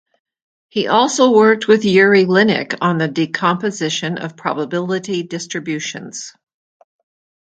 [0.69, 6.33] He also worked with Yuri Linnik on the decomposition of probability distributions.